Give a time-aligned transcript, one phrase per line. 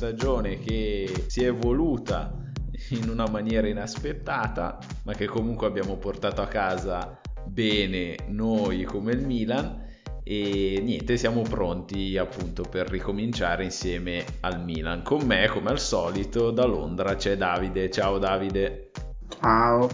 [0.00, 2.34] stagione che si è evoluta
[2.92, 9.26] in una maniera inaspettata, ma che comunque abbiamo portato a casa bene noi come il
[9.26, 9.88] Milan
[10.22, 15.02] e niente, siamo pronti appunto per ricominciare insieme al Milan.
[15.02, 17.90] Con me, come al solito, da Londra c'è Davide.
[17.90, 18.92] Ciao Davide.
[19.38, 19.86] Ciao.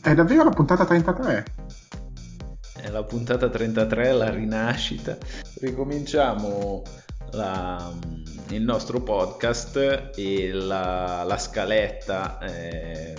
[0.00, 1.44] È davvero la puntata 33?
[2.80, 5.16] È la puntata 33, la rinascita.
[5.60, 6.82] Ricominciamo
[7.32, 7.92] la,
[8.48, 13.14] il nostro podcast e la, la scaletta è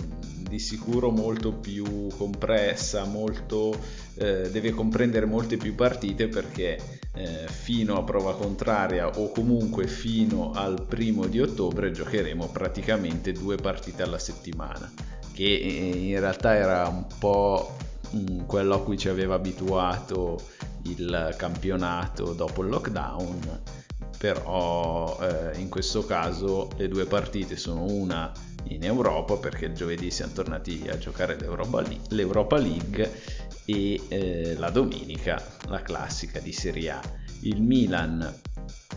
[0.48, 3.78] di sicuro molto più compressa, molto,
[4.16, 6.78] eh, deve comprendere molte più partite perché
[7.14, 13.58] eh, fino a prova contraria o comunque fino al primo di ottobre giocheremo praticamente due
[13.58, 14.92] partite alla settimana
[15.34, 17.76] che eh, in realtà era un po'
[18.46, 20.40] quello a cui ci aveva abituato
[20.84, 23.62] il campionato dopo il lockdown
[24.18, 28.32] però eh, in questo caso le due partite sono una
[28.70, 33.12] in Europa perché giovedì siamo tornati a giocare l'Europa, l'Europa League
[33.66, 37.02] e eh, la domenica la classica di Serie A.
[37.42, 38.42] Il Milan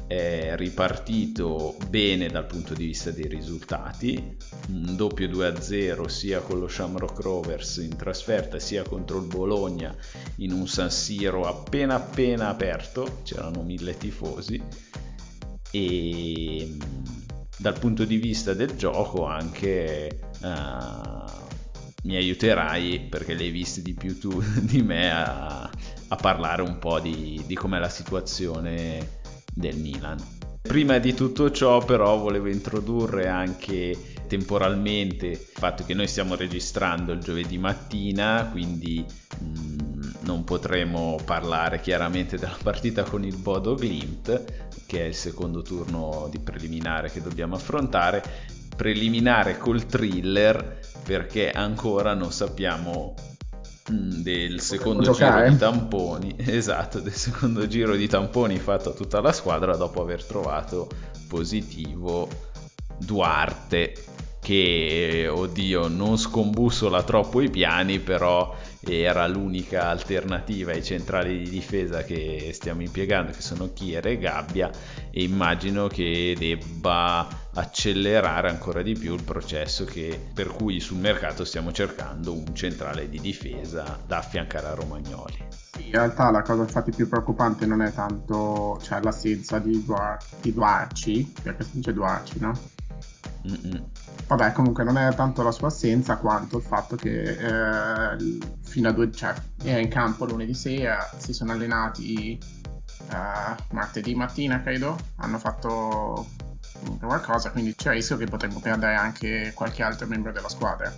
[0.06, 4.36] è ripartito bene dal punto di vista dei risultati,
[4.68, 9.94] un doppio 2-0 sia con lo Shamrock Rovers in trasferta sia contro il Bologna
[10.36, 14.62] in un San Siro appena appena aperto, c'erano mille tifosi
[15.70, 16.76] e
[17.56, 21.46] dal punto di vista del gioco anche uh,
[22.04, 25.70] mi aiuterai perché l'hai visto di più tu di me a,
[26.08, 29.16] a parlare un po' di, di com'è la situazione
[29.52, 30.36] del Milan.
[30.62, 37.12] Prima di tutto ciò però volevo introdurre anche temporalmente il fatto che noi stiamo registrando
[37.12, 39.04] il giovedì mattina, quindi
[39.38, 45.60] mh, non potremo parlare chiaramente della partita con il Bodo Glimt, che è il secondo
[45.60, 48.22] turno di preliminare che dobbiamo affrontare.
[48.74, 53.14] Preliminare col thriller perché ancora non sappiamo
[53.92, 59.20] mm, del secondo giro di tamponi esatto del secondo giro di tamponi fatto a tutta
[59.20, 60.88] la squadra dopo aver trovato
[61.26, 62.28] positivo
[62.98, 63.94] Duarte
[64.40, 68.54] che oddio non scombussola troppo i piani però
[68.88, 74.70] era l'unica alternativa ai centrali di difesa che stiamo impiegando che sono Kier e Gabbia
[75.10, 81.44] e immagino che debba accelerare ancora di più il processo che, per cui sul mercato
[81.44, 85.36] stiamo cercando un centrale di difesa da affiancare a Romagnoli
[85.78, 90.52] in realtà la cosa infatti più preoccupante non è tanto cioè, l'assenza di, Duar- di
[90.52, 92.76] Duarci perché si dice Duarci no?
[93.46, 93.84] Mm-mm.
[94.26, 98.92] Vabbè, comunque non è tanto la sua assenza quanto il fatto che eh, fino a
[98.92, 105.38] due, cioè, era in campo lunedì sera, si sono allenati eh, martedì mattina, credo, hanno
[105.38, 106.26] fatto
[107.00, 110.92] qualcosa, quindi c'è il rischio che potremmo perdere anche qualche altro membro della squadra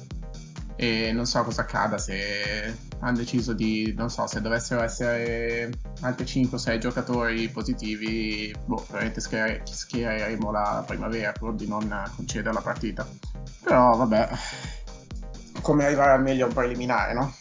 [0.82, 5.70] e non so cosa accada se hanno deciso di, non so, se dovessero essere
[6.00, 8.86] altri 5-6 giocatori positivi, boh,
[9.16, 11.86] schier- schiereremo la primavera pur di non
[12.16, 13.06] concedere la partita.
[13.62, 14.30] Però vabbè,
[15.60, 17.34] come arrivare al meglio un preliminare, no?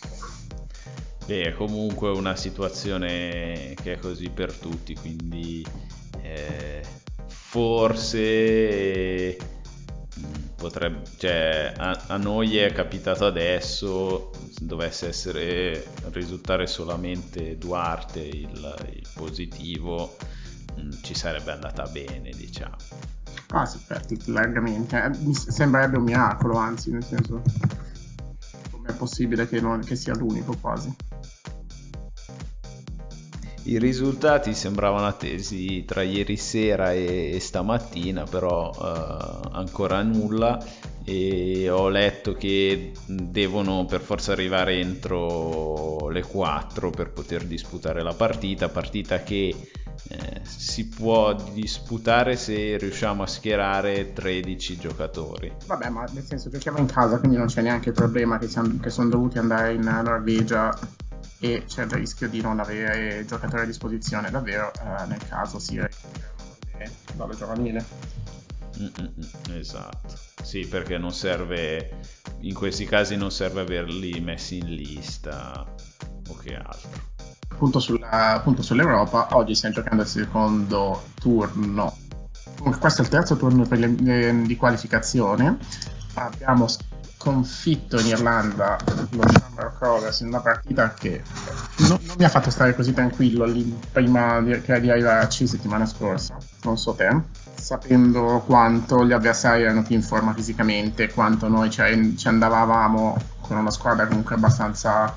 [1.25, 5.65] Beh, è comunque una situazione che è così per tutti, quindi
[6.21, 6.83] eh,
[7.25, 9.37] forse
[10.59, 18.75] potrebbe, cioè, a, a, noi è capitato adesso, se dovesse essere, risultare solamente Duarte il,
[18.93, 20.17] il positivo,
[20.75, 22.75] mh, mm, ci sarebbe andata bene, diciamo.
[23.51, 23.79] Ah sì,
[24.25, 25.01] largamente.
[25.01, 27.41] Eh, mi sembrerebbe un miracolo, anzi, nel senso,
[28.69, 30.93] com'è possibile che, non, che sia l'unico quasi.
[33.63, 40.57] I risultati sembravano attesi tra ieri sera e, stamattina, però uh, ancora nulla
[41.03, 48.13] e ho letto che devono per forza arrivare entro le 4 per poter disputare la
[48.13, 49.71] partita, partita che
[50.07, 55.51] eh, si può disputare se riusciamo a schierare 13 giocatori.
[55.65, 58.79] Vabbè, ma nel senso giochiamo in casa, quindi non c'è neanche il problema che, siamo,
[58.79, 60.77] che sono dovuti andare in Norvegia
[61.39, 65.79] e c'è il rischio di non avere giocatori a disposizione davvero eh, nel caso si
[67.15, 67.85] dalle giovanile.
[68.79, 71.99] Mm-mm, esatto, sì perché non serve,
[72.39, 75.65] in questi casi non serve averli messi in lista
[76.27, 77.07] o che altro.
[77.49, 81.97] Appunto, sulla, appunto sull'Europa, oggi stiamo giocando il secondo turno.
[82.79, 85.57] Questo è il terzo turno le, di qualificazione.
[86.13, 86.67] Abbiamo
[87.19, 88.77] sconfitto in Irlanda
[89.09, 91.21] lo Shamrock Rovers in una partita che
[91.79, 96.37] no, non mi ha fatto stare così tranquillo lì, prima di, di arrivarci settimana scorsa,
[96.63, 97.09] non so te,
[97.55, 103.57] sapendo quanto gli avversari erano più in forma fisicamente, quanto noi ci, ci andavamo con
[103.57, 105.13] una squadra comunque abbastanza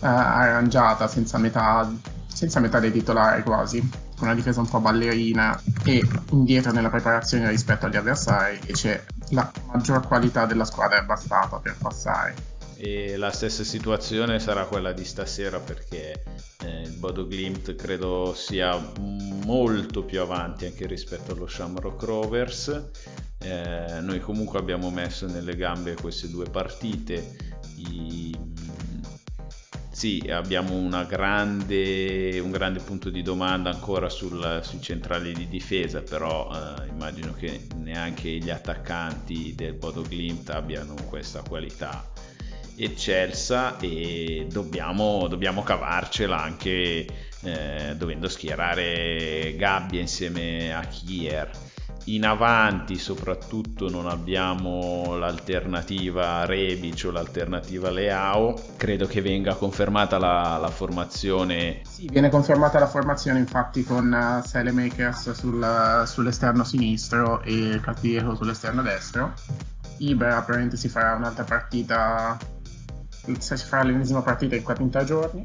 [0.00, 1.86] uh, arrangiata, senza metà,
[2.32, 3.86] senza metà dei titolari quasi,
[4.20, 10.06] una difesa un po' ballerina e indietro nella preparazione rispetto agli avversari, invece la maggior
[10.06, 12.54] qualità della squadra è bastata per passare.
[12.78, 16.22] E la stessa situazione sarà quella di stasera perché
[16.62, 22.90] eh, il Bodo Glimt credo sia molto più avanti anche rispetto allo Shamrock Rovers.
[23.38, 27.36] Eh, noi comunque abbiamo messo nelle gambe queste due partite.
[27.76, 28.55] I...
[29.96, 30.74] sì abbiamo
[31.06, 37.32] grande, un grande punto di domanda ancora sul, sui centrali di difesa però eh, immagino
[37.32, 42.12] che neanche gli attaccanti del Bodo Glimt abbiano questa qualità
[42.76, 47.06] eccelsa e dobbiamo, dobbiamo cavarcela anche
[47.40, 51.50] eh, dovendo schierare Gabbia insieme a Kier.
[52.08, 60.56] In avanti soprattutto non abbiamo l'alternativa Rebic o l'alternativa Leao, credo che venga confermata la,
[60.60, 61.80] la formazione.
[61.84, 68.82] Sì, viene confermata la formazione infatti con uh, Selemakers sul, sull'esterno sinistro e Catiejo sull'esterno
[68.82, 69.32] destro.
[69.98, 72.38] Ibra probabilmente si farà un'altra partita
[73.38, 75.44] se si farà l'ennesima partita in 40 giorni.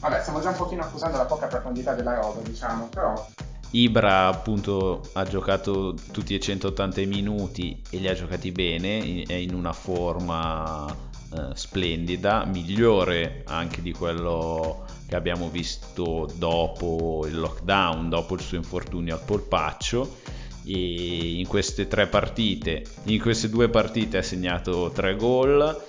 [0.00, 3.26] Vabbè, stiamo già un pochino accusando la poca profondità della roba, diciamo, però...
[3.74, 9.52] Ibra appunto ha giocato tutti e 180 minuti e li ha giocati bene, è in
[9.52, 18.34] una forma eh, splendida, migliore anche di quello che abbiamo visto dopo il lockdown, dopo
[18.34, 20.18] il suo infortunio al polpaccio
[20.64, 25.82] e in queste tre partite, in queste due partite ha segnato tre gol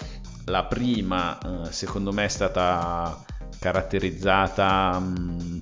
[0.45, 3.23] la prima, eh, secondo me, è stata
[3.59, 4.99] caratterizzata.
[4.99, 5.59] Mh,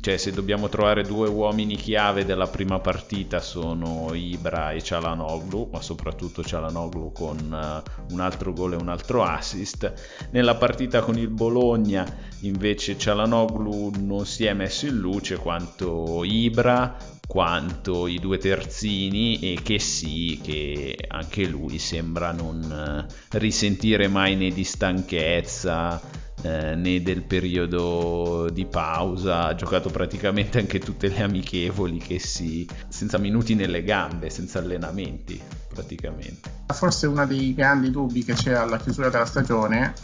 [0.00, 5.80] cioè, se dobbiamo trovare due uomini chiave della prima partita sono Ibra e Cialanoglu, ma
[5.80, 9.92] soprattutto Cialanoglu con uh, un altro gol e un altro assist.
[10.30, 12.04] Nella partita con il Bologna,
[12.40, 16.96] invece, Cialanoglu non si è messo in luce quanto Ibra,
[17.26, 24.36] quanto i due terzini e che sì, che anche lui sembra non eh, risentire mai
[24.36, 31.22] né di stanchezza eh, né del periodo di pausa, ha giocato praticamente anche tutte le
[31.22, 35.40] amichevoli che sì, senza minuti nelle gambe, senza allenamenti
[35.72, 36.50] praticamente.
[36.66, 39.94] Forse uno dei grandi dubbi che c'è alla chiusura della stagione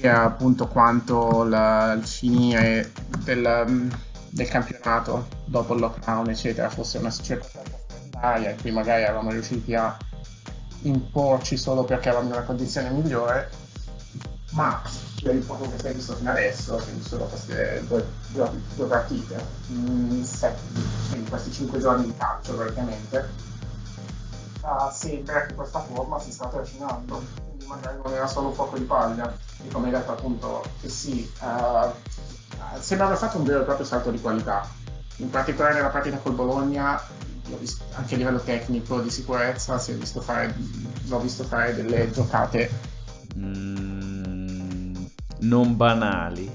[0.00, 2.90] è appunto quanto la, il finire
[3.24, 3.90] del
[4.34, 7.76] del campionato dopo il lockdown, eccetera, fosse una circostanza
[8.38, 9.96] in cui magari eravamo riusciti a
[10.82, 13.48] imporci solo perché avevamo una condizione migliore,
[14.50, 14.82] ma
[15.32, 20.24] il poco che è visto fino adesso, quindi solo queste due, due, due partite, in
[20.24, 20.58] set,
[21.10, 23.28] quindi questi cinque giorni di calcio praticamente,
[24.62, 28.76] uh, sembra che questa forma si sta trascinando, quindi magari non era solo un fuoco
[28.76, 31.92] di paglia, e come hai detto appunto che sì, uh,
[32.78, 34.68] sembra aver fatto un vero e proprio salto di qualità.
[35.18, 37.00] In particolare nella partita col Bologna,
[37.58, 40.54] visto, anche a livello tecnico di sicurezza, visto fare,
[41.06, 42.68] l'ho visto fare delle giocate
[43.36, 43.93] mm,
[45.40, 46.50] non banali.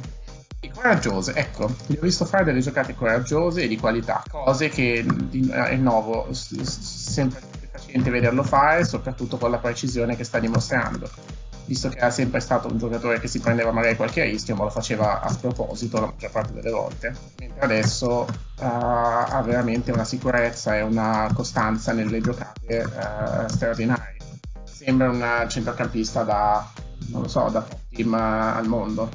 [0.62, 5.06] E coraggiose, ecco, gli ho visto fare delle giocate coraggiose e di qualità, cose che
[5.52, 11.10] è nuovo, sempre più facilmente vederlo fare, soprattutto con la precisione che sta dimostrando
[11.70, 14.72] visto che era sempre stato un giocatore che si prendeva magari qualche rischio, ma lo
[14.72, 17.16] faceva a sproposito la maggior parte delle volte.
[17.38, 24.18] Mentre adesso uh, ha veramente una sicurezza e una costanza nelle giocate uh, straordinarie.
[24.64, 26.68] Sembra un centrocampista da,
[27.10, 29.10] non lo so, da top uh, al mondo.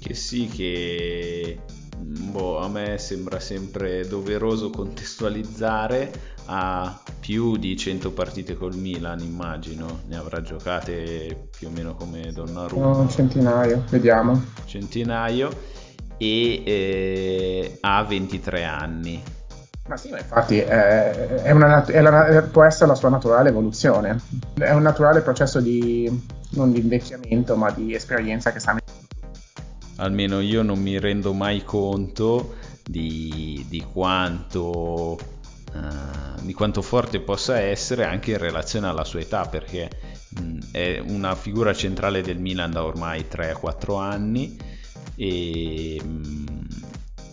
[0.00, 1.58] Che sì, che
[1.96, 10.00] boh, a me sembra sempre doveroso contestualizzare ha più di 100 partite col Milan, immagino,
[10.08, 12.98] ne avrà giocate più o meno come Donnarumma.
[12.98, 14.42] Un centinaio, vediamo.
[14.66, 15.48] Centinaio
[16.18, 19.22] e eh, ha 23 anni.
[19.86, 21.10] Ma sì, ma infatti è,
[21.42, 24.18] è una, è la, può essere la sua naturale evoluzione,
[24.58, 26.10] è un naturale processo di,
[26.54, 29.02] non di invecchiamento, ma di esperienza che sta mettendo.
[29.96, 35.18] Almeno io non mi rendo mai conto di, di quanto
[35.72, 39.88] uh, di quanto forte possa essere anche in relazione alla sua età perché
[40.28, 44.56] mh, è una figura centrale del Milan da ormai 3-4 anni
[45.16, 46.44] e mh,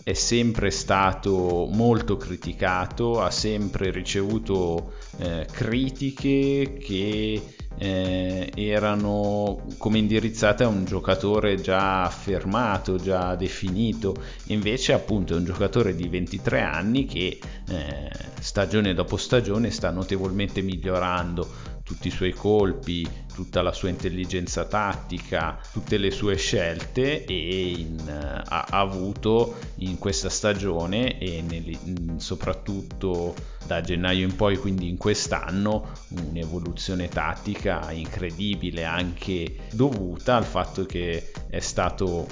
[0.04, 7.40] è sempre stato molto criticato, ha sempre ricevuto eh, critiche che
[7.78, 14.14] eh, erano come indirizzate a un giocatore già affermato, già definito,
[14.46, 17.38] invece appunto è un giocatore di 23 anni che
[17.68, 18.10] eh,
[18.40, 25.60] stagione dopo stagione sta notevolmente migliorando tutti i suoi colpi, tutta la sua intelligenza tattica,
[25.72, 33.34] tutte le sue scelte e in, ha, ha, avuto in questa stagione e nel, soprattutto
[33.66, 41.30] da gennaio in poi, quindi in quest'anno, un'evoluzione tattica incredibile anche dovuta al fatto che
[41.50, 42.26] è stato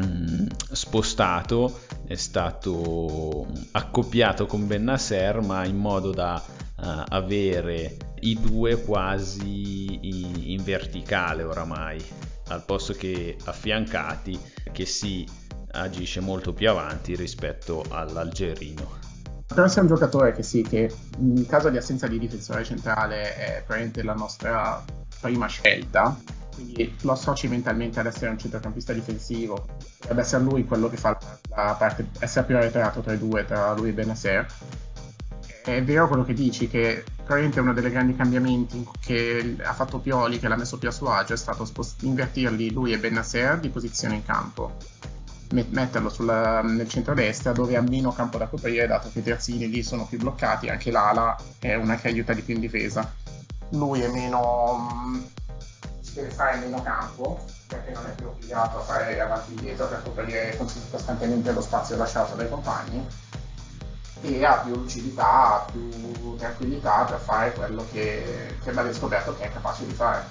[0.00, 8.80] mm, spostato, è stato accoppiato con Bennasser ma in modo da uh, avere i due
[8.82, 9.98] quasi
[10.52, 12.02] in, verticale oramai,
[12.48, 14.38] al posto che affiancati,
[14.70, 15.26] che si
[15.72, 19.00] agisce molto più avanti rispetto all'algerino.
[19.46, 23.62] Però sei un giocatore che sì, che in caso di assenza di difensore centrale è
[23.64, 24.82] probabilmente la nostra
[25.20, 26.16] prima scelta,
[26.54, 29.66] quindi lo associ mentalmente ad essere un centrocampista difensivo,
[30.00, 31.18] dovrebbe essere lui quello che fa
[31.50, 34.46] la parte, essere più arretrato tra i due, tra lui e Benaser,
[35.64, 40.38] è vero quello che dici, che probabilmente uno dei grandi cambiamenti che ha fatto Pioli,
[40.38, 43.68] che l'ha messo più a suo agio, è stato spost- invertirli lui e Benasser di
[43.68, 44.76] posizione in campo.
[45.50, 49.82] metterlo sulla, nel centro-destra dove ha meno campo da coprire, dato che i terzini lì
[49.82, 53.12] sono più bloccati, anche l'ala è una che aiuta di più in difesa.
[53.70, 55.20] Lui è meno.
[56.14, 60.02] deve fare meno campo, perché non è più obbligato a fare avanti e dietro per
[60.02, 60.58] coprire
[60.90, 63.30] costantemente lo spazio lasciato dai compagni
[64.22, 69.52] e ha più lucidità, più tranquillità per fare quello che, che abbiamo scoperto che è
[69.52, 70.24] capace di fare.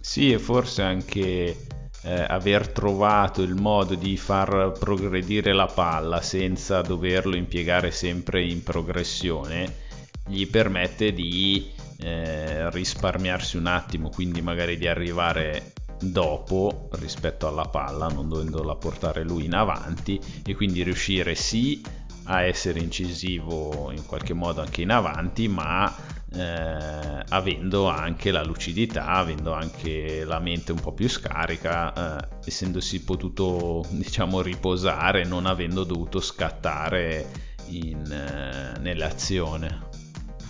[0.00, 1.66] Sì, e forse anche
[2.02, 8.62] eh, aver trovato il modo di far progredire la palla senza doverlo impiegare sempre in
[8.62, 9.82] progressione
[10.26, 18.08] gli permette di eh, risparmiarsi un attimo, quindi magari di arrivare dopo rispetto alla palla,
[18.08, 21.82] non dovendola portare lui in avanti e quindi riuscire sì
[22.24, 25.94] a essere incisivo in qualche modo anche in avanti, ma
[26.32, 33.02] eh, avendo anche la lucidità, avendo anche la mente un po' più scarica, eh, essendosi
[33.02, 37.26] potuto diciamo riposare, non avendo dovuto scattare
[37.66, 39.92] in, eh, nell'azione.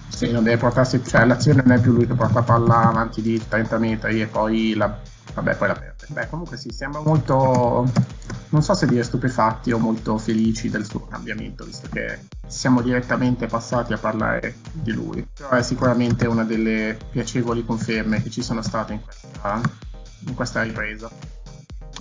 [0.08, 3.42] Sì, non deve portarsi, cioè l'azione non è più lui che porta palla avanti di
[3.46, 4.96] 30 metri e poi la,
[5.34, 6.06] vabbè, poi la perde.
[6.06, 7.90] Beh, comunque sì, sembra molto
[8.54, 13.48] non so se dire stupefatti o molto felici del suo cambiamento, visto che siamo direttamente
[13.48, 15.26] passati a parlare di lui.
[15.36, 19.60] Però è sicuramente una delle piacevoli conferme che ci sono state in questa,
[20.28, 21.10] in questa ripresa.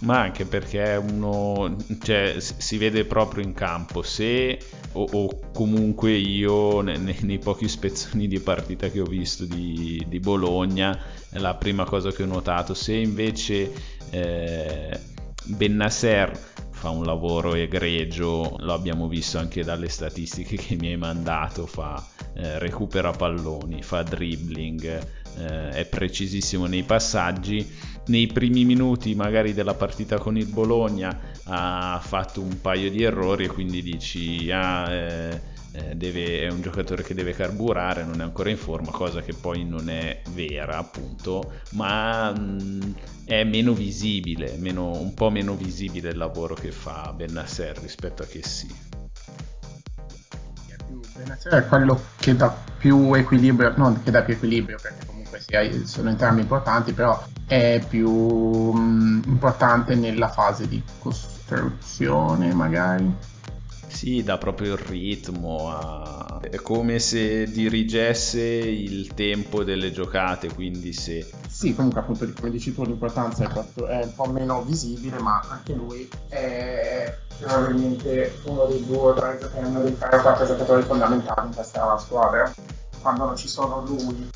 [0.02, 4.60] Ma anche perché uno cioè, si vede proprio in campo, se
[4.92, 10.20] o, o comunque io nei, nei, pochi spezzoni di partita che ho visto di, di
[10.20, 11.00] Bologna,
[11.32, 13.72] la prima cosa che ho notato, se invece
[14.12, 15.00] eh,
[15.46, 16.52] Bennasser
[16.84, 22.06] fa un lavoro egregio, lo abbiamo visto anche dalle statistiche che mi hai mandato, fa,
[22.34, 24.84] eh, recupera palloni, fa dribbling,
[25.38, 27.92] eh, è precisissimo nei passaggi.
[28.08, 33.46] Nei primi minuti magari della partita con il Bologna ha fatto un paio di errori
[33.46, 35.42] e quindi dici ah, eh,
[35.74, 39.34] eh, deve, è un giocatore che deve carburare, non è ancora in forma, cosa che
[39.34, 42.94] poi non è vera appunto, ma mh,
[43.26, 48.26] è meno visibile, meno, un po' meno visibile il lavoro che fa Benasser rispetto a
[48.26, 48.72] che sì.
[51.16, 55.88] Benasser è quello che dà più equilibrio, non che dà più equilibrio perché comunque sì,
[55.88, 63.32] sono entrambi importanti, però è più mh, importante nella fase di costruzione magari
[63.94, 66.40] sì, dà proprio il ritmo, a...
[66.42, 71.30] è come se dirigesse il tempo delle giocate, quindi se...
[71.48, 76.10] Sì, comunque appunto come dici tu l'importanza è, un po' meno visibile, ma anche lui
[76.28, 82.52] è probabilmente uno dei due o tre uno dei quattro giocatori fondamentali in questa squadra.
[83.00, 84.30] Quando non ci sono lui,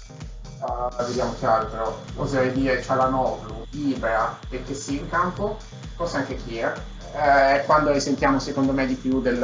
[0.60, 5.58] uh, vediamo che altro, oserei dire Cialanoglu, Ibra e Tessi in campo,
[5.96, 9.40] forse anche Kier eh, quando risentiamo secondo me di più del,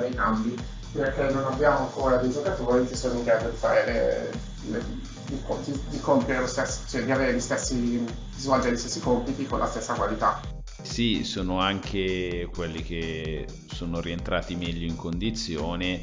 [0.00, 0.56] dei cambi
[0.92, 4.30] perché non abbiamo ancora dei giocatori che sono in grado di fare le,
[4.70, 4.82] le,
[5.26, 8.06] di, di, compiere stesso, cioè di avere gli stessi, di
[8.36, 10.40] svolgere gli stessi compiti con la stessa qualità.
[10.82, 16.02] Sì, sono anche quelli che sono rientrati meglio in condizione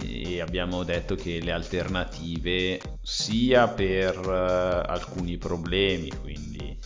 [0.00, 6.76] e abbiamo detto che le alternative sia per uh, alcuni problemi, quindi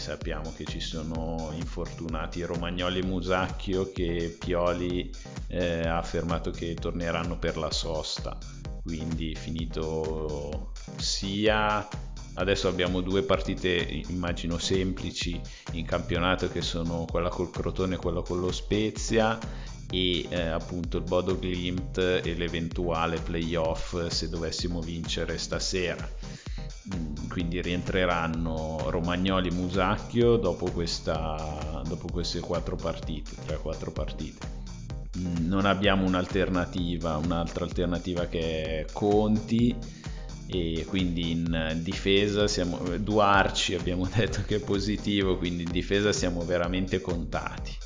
[0.00, 5.10] sappiamo che ci sono infortunati Romagnoli e Musacchio che Pioli
[5.48, 8.36] eh, ha affermato che torneranno per la sosta.
[8.82, 11.86] Quindi finito sia
[12.34, 15.38] adesso abbiamo due partite immagino semplici
[15.72, 19.38] in campionato che sono quella col Crotone e quella con lo Spezia
[19.90, 26.08] e eh, appunto il Bodo Glimt e l'eventuale playoff se dovessimo vincere stasera
[27.28, 34.58] quindi rientreranno Romagnoli e Musacchio dopo, questa, dopo queste quattro partite 3-4 partite.
[35.18, 39.76] Mm, non abbiamo un'alternativa un'altra alternativa che è Conti
[40.46, 46.42] e quindi in difesa siamo Duarci abbiamo detto che è positivo quindi in difesa siamo
[46.42, 47.76] veramente contati.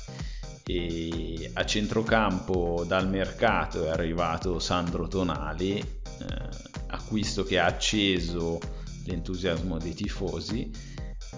[0.67, 5.85] E a centrocampo dal mercato è arrivato Sandro Tonali eh,
[6.87, 8.59] acquisto che ha acceso
[9.05, 10.69] l'entusiasmo dei tifosi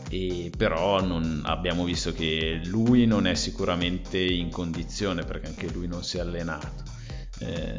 [0.09, 5.87] e però non, abbiamo visto che lui non è sicuramente in condizione perché anche lui
[5.87, 6.83] non si è allenato
[7.39, 7.77] eh,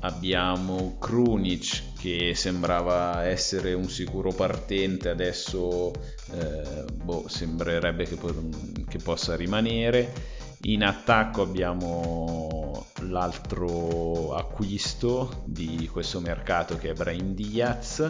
[0.00, 5.92] abbiamo Krunic che sembrava essere un sicuro partente, adesso
[6.32, 8.48] eh, boh, sembrerebbe che, po-
[8.88, 10.40] che, possa rimanere.
[10.64, 18.08] In attacco abbiamo l'altro acquisto di questo mercato che è Brain Diaz,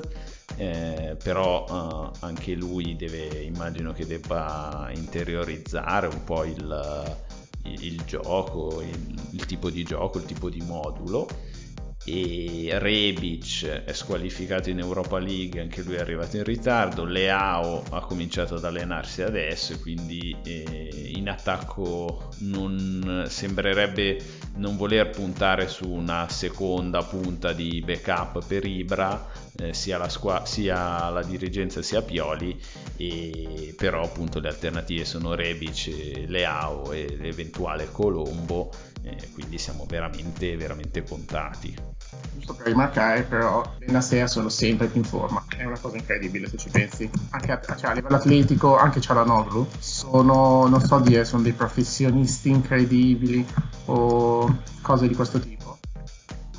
[0.56, 7.16] eh, però eh, anche lui deve, immagino che debba interiorizzare un po' il,
[7.64, 11.28] il, il gioco, il, il tipo di gioco, il tipo di modulo.
[12.04, 18.00] E Rebic è squalificato in Europa League, anche lui è arrivato in ritardo, Leao ha
[18.00, 24.18] cominciato ad allenarsi adesso quindi eh, in attacco non sembrerebbe
[24.56, 30.44] non voler puntare su una seconda punta di backup per Ibra, eh, sia, la squa-
[30.46, 32.60] sia, la dirigenza sia Pioli,
[32.96, 38.70] e però appunto le alternative sono Rebic, Leao e l'eventuale Colombo,
[39.02, 41.92] eh, quindi siamo veramente veramente contati
[42.34, 45.44] giusto per rimarcare, però Benasser sono sempre più in forma.
[45.56, 47.10] È una cosa incredibile se ci pensi.
[47.30, 52.50] Anche a, cioè, a livello atletico, anche Cialanoglu, sono, non so dire, sono dei professionisti
[52.50, 53.46] incredibili
[53.86, 55.78] o cose di questo tipo.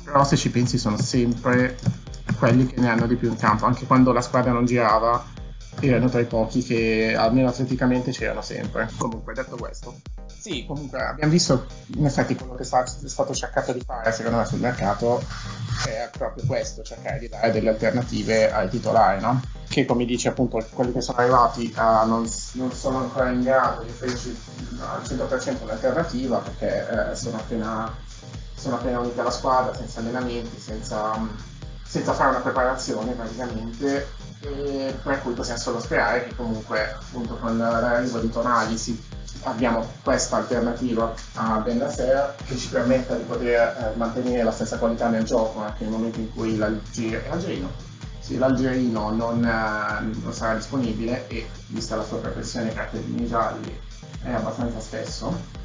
[0.02, 1.76] Però se ci pensi sono sempre
[2.38, 3.66] quelli che ne hanno di più in campo.
[3.66, 5.24] Anche quando la squadra non girava,
[5.80, 8.88] erano tra i pochi che almeno atleticamente c'erano sempre.
[8.96, 9.94] Comunque, detto questo,
[10.44, 14.44] sì, comunque abbiamo visto in effetti quello che è stato cercato di fare secondo me
[14.44, 15.22] sul mercato
[15.86, 19.40] è proprio questo, cercare di dare delle alternative ai titolari, no?
[19.66, 23.84] Che come dice appunto quelli che sono arrivati uh, non, non, sono ancora in grado
[23.84, 24.36] di offrirci
[24.80, 27.90] al 100% un'alternativa perché eh, sono, appena,
[28.54, 31.26] sono appena uniti alla squadra, senza allenamenti, senza,
[31.94, 34.08] senza fare una preparazione praticamente
[34.40, 39.00] e per cui possiamo solo sperare che comunque appunto con l'arrivo di Tonali si
[39.44, 45.06] abbiamo questa alternativa a Benasera che ci permetta di poter eh, mantenere la stessa qualità
[45.08, 47.70] nel gioco anche nel momento in cui l'Algerino,
[48.18, 53.80] sì, l'Algerino non, eh, non, sarà disponibile e vista la sua professione cartellini gialli
[54.20, 55.62] è abbastanza spesso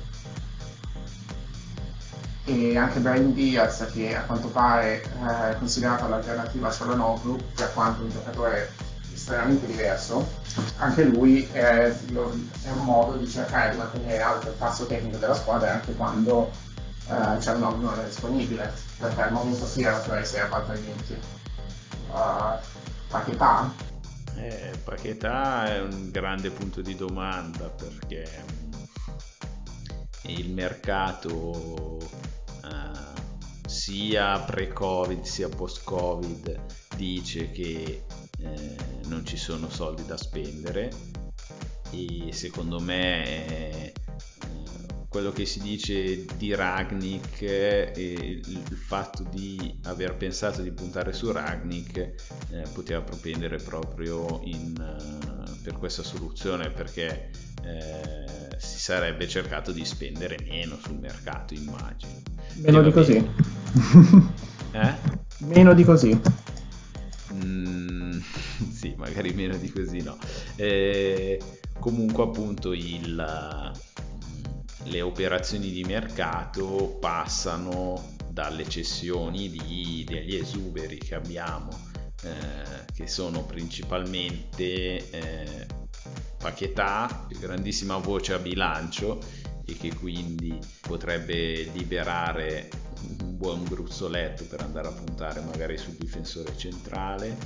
[2.50, 7.72] e anche Brian Diaz che a quanto pare eh, è considerato l'alternativa a Cialanoglu per
[7.74, 8.72] quanto un giocatore
[9.14, 10.28] estremamente diverso
[10.78, 15.36] anche lui è, è, un modo di cercare di mantenere alto il passo tecnico della
[15.36, 16.50] squadra anche quando
[17.10, 21.18] eh, nome non è disponibile, perché al momento sì era per riserva altrimenti.
[22.12, 22.58] Uh,
[23.08, 23.74] Paquetà?
[24.36, 28.28] Eh, Paquetà è un grande punto di domanda perché
[30.24, 31.98] il mercato
[32.72, 38.04] uh, sia pre-Covid sia post-Covid dice che
[38.40, 40.92] eh, non ci sono soldi da spendere.
[41.92, 43.94] E secondo me eh,
[45.08, 51.32] quello che si dice di Ragnik e il fatto di aver pensato di puntare su
[51.32, 57.32] Ragnik eh, poteva propendere proprio in, uh, per questa soluzione perché
[57.64, 58.26] eh,
[58.58, 62.29] si sarebbe cercato di spendere meno sul mercato immagino
[62.62, 63.30] meno di così
[64.72, 64.94] eh?
[65.40, 66.20] meno di così
[67.34, 68.20] Mm,
[68.74, 70.18] sì, magari meno di così no.
[70.56, 71.40] Eh,
[71.80, 73.72] comunque appunto il,
[74.84, 81.70] le operazioni di mercato passano dalle cessioni di, degli esuberi che abbiamo,
[82.24, 85.68] eh, che sono principalmente eh,
[86.38, 89.20] Paquetà, grandissima voce a bilancio
[89.70, 92.70] e che quindi potrebbe liberare
[93.22, 97.38] un buon gruzzoletto per andare a puntare magari sul difensore centrale.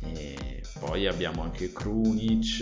[0.00, 2.60] E poi abbiamo anche Krunic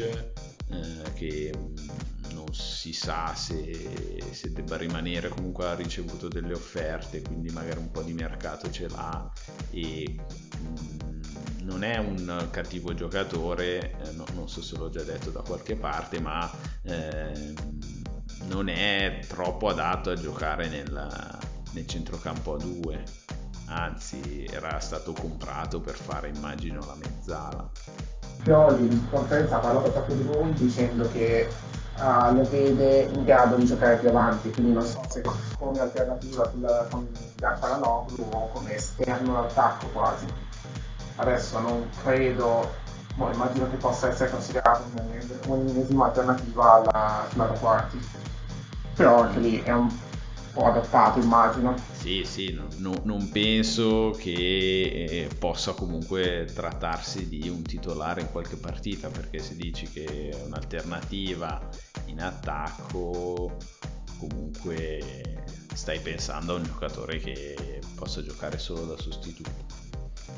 [0.70, 7.22] eh, che mm, non si sa se, se, debba rimanere, comunque ha ricevuto delle offerte,
[7.22, 9.30] quindi magari un po' di mercato ce l'ha
[9.70, 11.20] e mh, mm,
[11.62, 15.76] non è un cattivo giocatore, eh, no, non so se l'ho già detto da qualche
[15.76, 16.50] parte, ma
[16.82, 17.54] eh,
[18.50, 21.38] non è troppo adatto a giocare nel,
[21.72, 23.02] nel centrocampo a due,
[23.66, 27.70] anzi era stato comprato per fare immagino la mezzala.
[28.42, 31.48] Pioli in conferenza ha parlato proprio di lui dicendo che
[31.98, 35.22] uh, lo vede in grado di giocare più avanti, quindi non so se
[35.56, 40.26] come alternativa sul, con Gaffaranoglu o come esterno all'attacco quasi.
[41.16, 42.68] Adesso non credo,
[43.14, 44.82] boh, immagino che possa essere considerato
[45.46, 48.00] un'ennesima alternativa alla, alla quarti,
[48.94, 49.88] però anche lì è un
[50.52, 51.74] po' adattato immagino.
[51.92, 58.56] Sì, sì, no, non penso che eh, possa comunque trattarsi di un titolare in qualche
[58.56, 61.68] partita, perché se dici che è un'alternativa
[62.06, 63.56] in attacco,
[64.18, 69.78] comunque stai pensando a un giocatore che possa giocare solo da sostituto.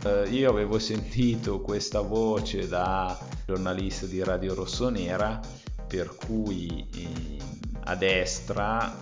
[0.05, 5.41] Uh, io avevo sentito questa voce da giornalista di Radio Rossonera
[5.87, 7.39] per cui eh,
[7.85, 8.95] a destra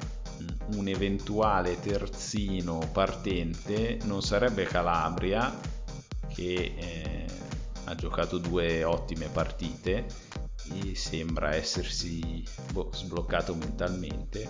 [0.74, 5.52] un eventuale terzino partente non sarebbe Calabria
[6.28, 7.26] che eh,
[7.84, 10.06] ha giocato due ottime partite
[10.72, 14.48] e sembra essersi boh, sbloccato mentalmente.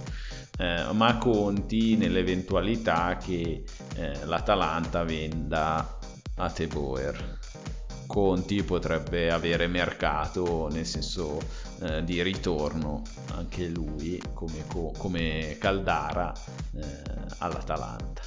[0.58, 3.64] Eh, ma Conti nell'eventualità che
[3.96, 5.98] eh, l'Atalanta venda
[6.36, 7.39] a Teboer
[8.10, 11.38] Conti potrebbe avere mercato nel senso
[11.78, 13.02] eh, di ritorno
[13.36, 14.64] anche lui come,
[14.98, 16.32] come Caldara
[16.74, 16.86] eh,
[17.38, 18.22] all'Atalanta.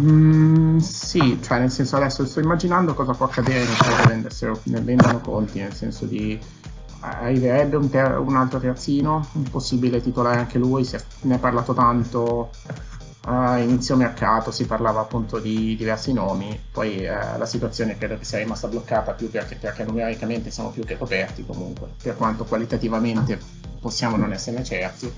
[0.00, 3.66] Mm, sì, cioè nel senso adesso sto immaginando cosa può accadere
[4.62, 6.40] nel vendano conti, nel senso di
[7.00, 11.38] arriverebbe un, ter- un altro terzino, un possibile titolare anche lui, si è, ne ha
[11.38, 12.52] parlato tanto
[13.28, 18.24] a inizio mercato si parlava appunto di diversi nomi, poi eh, la situazione credo che
[18.24, 23.38] sia rimasta bloccata più perché, perché, numericamente siamo più che coperti comunque, per quanto qualitativamente
[23.80, 25.12] possiamo non esserne certi.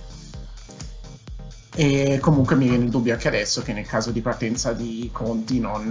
[1.75, 5.61] E comunque mi viene il dubbio anche adesso che nel caso di partenza di Conti
[5.61, 5.87] non,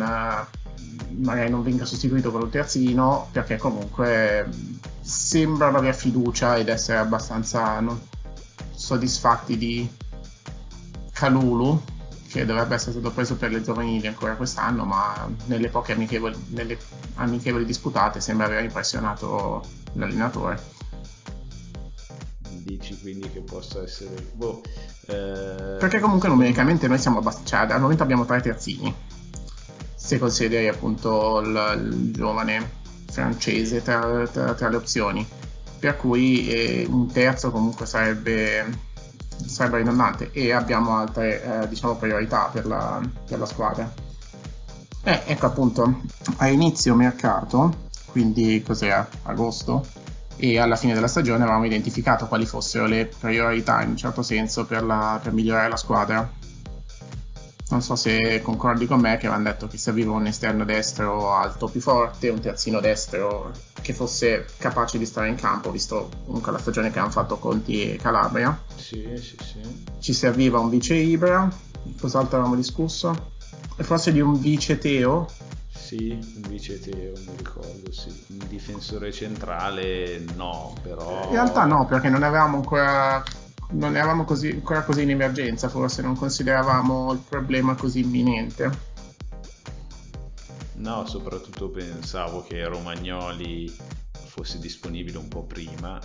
[1.18, 4.50] magari non venga sostituito con un terzino, perché comunque
[5.02, 8.02] sembrano avere fiducia ed essere abbastanza non,
[8.74, 9.88] soddisfatti di
[11.14, 11.96] Calulu
[12.28, 16.78] che dovrebbe essere stato preso per le giovanili ancora quest'anno, ma nelle poche amichevoli, nelle
[17.16, 20.76] amichevoli disputate sembra aver impressionato l'allenatore.
[22.50, 24.16] Dici quindi che possa essere...
[24.34, 24.62] Boh,
[25.08, 25.78] eh...
[25.80, 27.66] Perché comunque numericamente noi siamo abbastanza...
[27.66, 28.94] Cioè, al momento abbiamo tre terzini,
[29.96, 32.72] se consideri appunto il, il giovane
[33.10, 35.26] francese tra, tra, tra, le opzioni.
[35.80, 38.66] Per cui eh, un terzo comunque sarebbe
[39.46, 43.92] sarebbe ridondante e abbiamo altre eh, diciamo priorità per la, per la squadra.
[45.04, 46.02] Eh, ecco appunto,
[46.38, 49.08] a inizio mercato, quindi cos'era?
[49.24, 49.86] Agosto?
[50.36, 54.66] E alla fine della stagione avevamo identificato quali fossero le priorità in un certo senso
[54.66, 56.30] per, la, per migliorare la squadra.
[57.70, 61.68] Non so se concordi con me che avevano detto che serviva un esterno destro alto
[61.68, 63.52] più forte, un terzino destro
[63.82, 67.92] che fosse capace di stare in campo, visto comunque la stagione che hanno fatto Conti
[67.92, 68.58] e Calabria.
[68.74, 69.84] Sì, sì, sì.
[70.00, 71.52] Ci serviva un vice Ibra,
[72.00, 73.34] cos'altro avevamo discusso?
[73.76, 75.30] E forse di un vice Teo?
[75.70, 78.08] Sì, un vice Teo, mi ricordo, sì.
[78.30, 81.26] Un difensore centrale no, però...
[81.26, 83.22] In realtà no, perché non avevamo ancora
[83.72, 88.96] non eravamo così, ancora così in emergenza, forse non consideravamo il problema così imminente.
[90.76, 93.74] No, soprattutto pensavo che Romagnoli
[94.12, 96.00] fosse disponibile un po' prima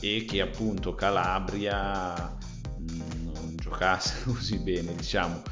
[0.00, 2.36] e che appunto Calabria
[2.80, 5.42] mm, non giocasse così bene, diciamo.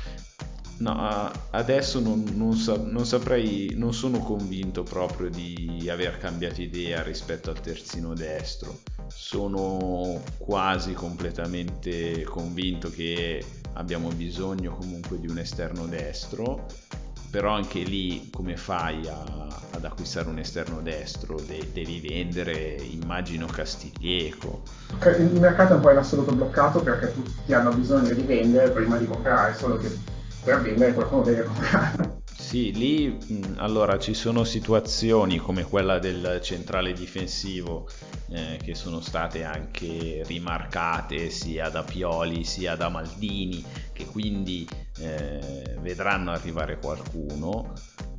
[0.79, 7.01] No, adesso non, non, sa, non, saprei, non sono convinto proprio di aver cambiato idea
[7.03, 8.81] rispetto al terzino destro.
[9.09, 16.67] Sono quasi completamente convinto che abbiamo bisogno comunque di un esterno destro,
[17.31, 19.25] però anche lì come fai a,
[19.71, 21.41] ad acquistare un esterno destro?
[21.41, 24.63] De, devi vendere, immagino, Castiglieco.
[25.19, 28.97] Il mercato è un po' in assoluto bloccato perché tutti hanno bisogno di vendere prima
[28.97, 29.91] di comprare, solo che
[30.45, 32.23] per vendere qualcuno deve comprare.
[32.47, 33.19] Sì, lì
[33.57, 37.89] allora ci sono situazioni come quella del centrale difensivo
[38.29, 45.79] eh, che sono state anche rimarcate sia da Pioli sia da Maldini che quindi eh,
[45.81, 47.73] vedranno arrivare qualcuno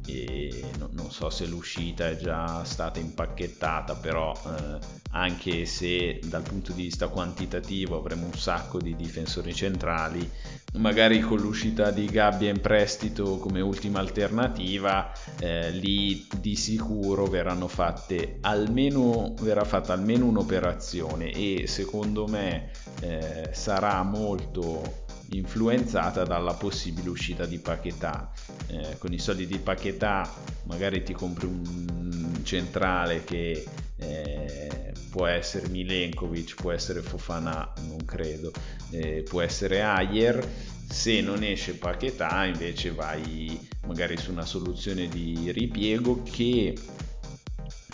[0.06, 4.78] e no, non so se l'uscita è già stata impacchettata, però eh,
[5.12, 10.30] anche se dal punto di vista quantitativo avremo un sacco di difensori centrali,
[10.74, 17.68] magari con l'uscita di Gabbia in prestito come ultima alternativa, eh, lì di sicuro verranno
[17.68, 27.09] fatte almeno, verrà fatta almeno un'operazione e secondo me eh, sarà molto influenzata dalla possibile
[27.09, 28.31] uscita di Paquetà.
[28.67, 30.31] Eh, con i soldi di Paquetà
[30.63, 33.65] magari ti compri un centrale che
[33.97, 38.51] eh, può essere Milenkovic, può essere Fofana, non credo,
[38.91, 40.45] eh, può essere Ayer.
[40.88, 46.77] Se non esce Paquetà invece vai magari su una soluzione di ripiego che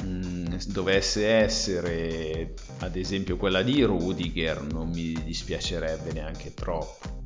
[0.03, 7.20] mm, dovesse essere ad esempio quella di Rudiger non mi dispiacerebbe neanche troppo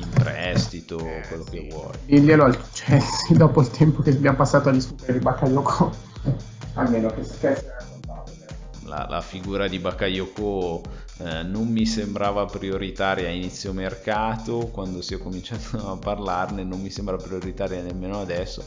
[0.00, 1.50] in prestito, eh, quello sì.
[1.50, 1.92] che vuoi.
[2.06, 5.92] Diglielo al Chelsea dopo il tempo che abbiamo passato a discutere di Bakayoko,
[6.74, 7.36] almeno che si
[8.90, 10.82] la, la figura di Bakayoko
[11.18, 16.80] eh, non mi sembrava prioritaria a inizio mercato, quando si è cominciato a parlarne non
[16.80, 18.64] mi sembra prioritaria nemmeno adesso,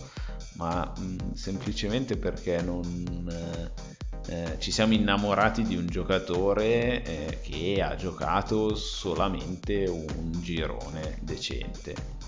[0.54, 3.28] ma mh, mm, semplicemente perché non...
[3.30, 11.18] Eh, eh, ci siamo innamorati di un giocatore eh, che ha giocato solamente un girone
[11.22, 12.22] decente.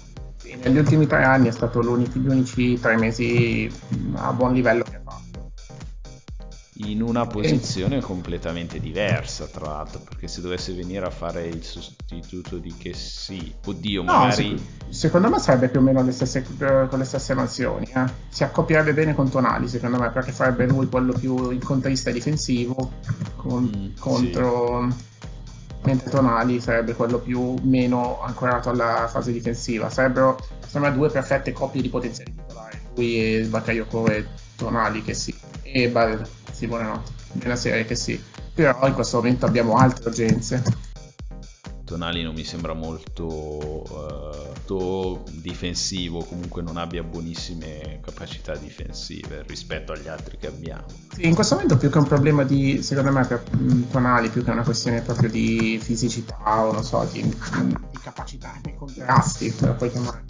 [0.63, 3.69] Negli ultimi tre anni è stato gli unici tre mesi
[4.15, 5.34] a buon livello che ha fatto
[6.77, 12.57] in una posizione completamente diversa, tra l'altro, perché se dovesse venire a fare il sostituto
[12.57, 14.57] di che sì, oddio, no, magari...
[14.57, 18.03] Sec- secondo me sarebbe più o meno le stesse, eh, con le stesse mansioni, eh.
[18.27, 22.91] si accoppiarebbe bene con Tonali, secondo me, perché sarebbe lui quello più il contrista difensivo
[23.35, 24.87] con, mm, contro...
[24.89, 25.13] Sì.
[25.85, 29.87] Mentre Tonali sarebbe quello più meno ancorato alla fase difensiva.
[29.91, 30.35] Sarebbero,
[30.65, 32.79] secondo me, due perfette coppie di potenziali titolari.
[32.95, 35.31] Lui e Bakayoko e Tonali che sì.
[35.61, 35.87] E
[36.55, 37.11] sì, buonanotte.
[37.33, 38.21] Nella serie che sì.
[38.53, 40.63] Però in questo momento abbiamo altre urgenze.
[41.83, 43.83] Tonali non mi sembra molto,
[44.65, 50.85] uh, difensivo, comunque non abbia buonissime capacità difensive rispetto agli altri che abbiamo.
[51.13, 54.43] Sì, in questo momento più che un problema di, secondo me, per mm, Tonali, più
[54.43, 59.91] che una questione proprio di fisicità o non so, di, di capacità nei contrasti, poi
[59.91, 60.23] chiamare.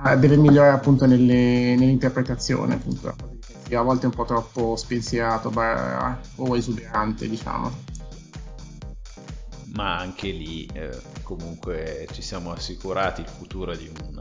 [0.00, 3.37] Ah, deve migliorare appunto nelle, nell'interpretazione appunto
[3.74, 5.52] a volte un po' troppo spensierato
[6.36, 7.96] o esuberante, diciamo.
[9.74, 14.20] Ma anche lì eh, comunque ci siamo assicurati il futuro di un...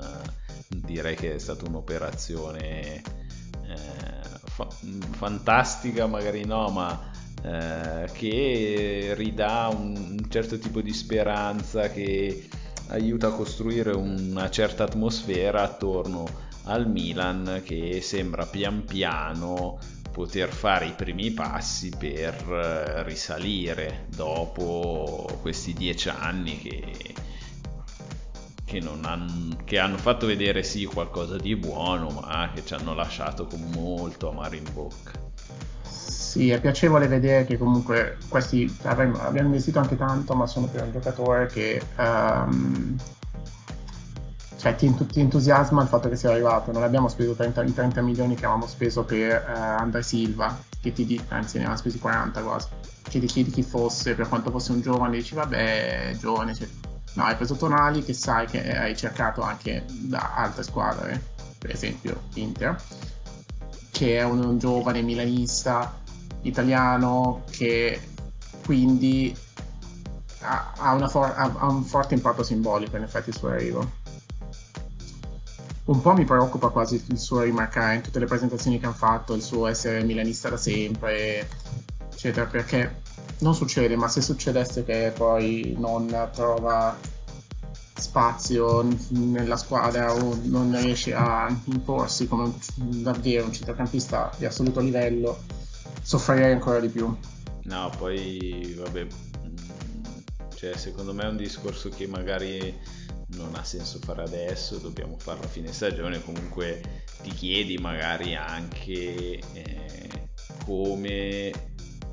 [0.69, 3.01] direi che è stata un'operazione eh,
[4.43, 4.69] fa-
[5.12, 12.47] fantastica, magari no, ma eh, che ridà un, un certo tipo di speranza, che
[12.89, 19.80] aiuta a costruire una certa atmosfera attorno al Milan che sembra pian piano
[20.12, 27.13] poter fare i primi passi per eh, risalire dopo questi dieci anni che,
[28.65, 33.45] che, hanno, che, hanno, fatto vedere sì qualcosa di buono ma che ci hanno lasciato
[33.45, 35.12] con molto amaro in bocca.
[35.84, 40.91] Sì, è piacevole vedere che comunque questi abbiamo investito anche tanto ma sono per un
[40.91, 42.97] giocatore che um,
[44.58, 46.72] cioè ti, ti, entusiasma il fatto che sia arrivato.
[46.72, 50.91] Non abbiamo speso 30, i 30 milioni che avevamo speso per uh, Andre Silva, che
[50.91, 52.67] ti dice, anzi ne avevamo spesi 40 quasi,
[53.04, 56.56] che ti chiedi chi fosse, per quanto fosse un giovane, dici vabbè, giovane.
[56.56, 56.67] Cioè.
[57.13, 61.22] No, hai preso Tonali che sai che hai cercato anche da altre squadre,
[61.60, 62.82] per esempio Inter,
[63.91, 66.00] che è un, un giovane milanista
[66.41, 68.00] italiano che
[68.65, 69.36] quindi
[70.41, 74.06] ha, ha, for- ha, un forte impatto simbolico in effetti il suo arrivo
[75.88, 79.34] un po' mi preoccupa quasi il suo rimarcare in tutte le presentazioni che hanno fatto,
[79.34, 81.47] il suo essere milanista da sempre,
[82.12, 83.02] eccetera, perché
[83.39, 86.95] non succede, ma se succedesse che poi non trova
[87.93, 95.39] spazio nella squadra o non riesce a imporsi come davvero un centrocampista di assoluto livello,
[96.02, 97.15] soffrirei ancora di più.
[97.63, 99.56] No, poi vabbè, mm,
[100.54, 102.76] cioè, secondo me è un discorso che magari
[103.30, 109.40] non ha senso fare adesso, dobbiamo farlo a fine stagione, comunque ti chiedi magari anche
[109.54, 110.30] eh,
[110.63, 111.52] come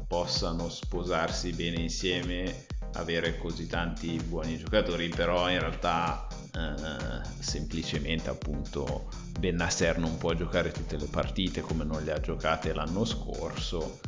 [0.09, 9.09] possano sposarsi bene insieme, avere così tanti buoni giocatori, però in realtà eh, semplicemente appunto
[9.38, 14.00] Bennasser non può giocare tutte le partite come non le ha giocate l'anno scorso.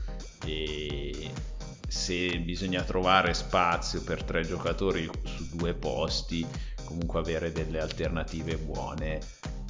[0.44, 1.30] E
[1.88, 6.46] se bisogna trovare spazio per tre giocatori su due posti
[6.86, 9.20] comunque avere delle alternative buone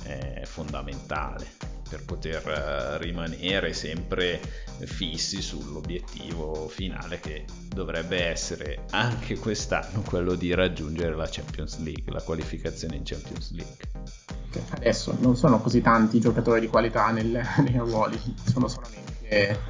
[0.04, 1.74] è fondamentale.
[1.88, 4.40] per poter eh, rimanere sempre
[4.84, 12.22] fissi sull'obiettivo finale che dovrebbe essere anche quest'anno quello di raggiungere la Champions League, la
[12.22, 13.76] qualificazione in Champions League.
[14.70, 17.30] Adesso non sono così tanti giocatori di qualità nel,
[17.62, 19.60] nei ruoli, sono solamente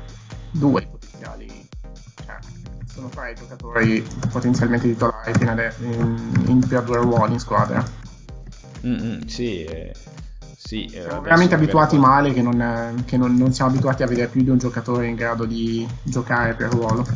[0.50, 1.68] due potenziali,
[2.24, 2.38] cioè,
[2.96, 5.32] sono tre i giocatori potenzialmente titolari
[5.80, 7.84] in, in per due ruoli in squadra.
[8.86, 9.92] Mm-hmm, sì, eh
[10.56, 14.28] sì, eh, siamo veramente abituati male che, non, che non, non, siamo abituati a vedere
[14.28, 17.06] più di un giocatore in grado di giocare per ruolo.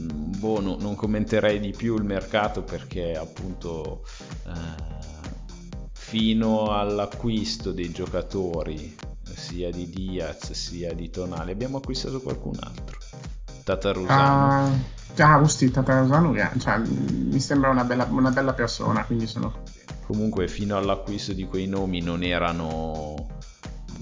[0.00, 4.04] Mm, boh, no, non commenterei di più il mercato perché appunto
[4.46, 4.86] eh,
[5.92, 8.94] fino all'acquisto dei giocatori
[9.34, 12.97] sia di Diaz sia di Tonali abbiamo acquistato qualcun altro.
[13.76, 14.66] Tatarusano.
[14.68, 19.78] Uh, ah, Usti Tatarusano, cioè, mi sembra una bella, una bella persona, quindi sono contento
[20.08, 23.36] comunque fino all'acquisto di quei nomi non erano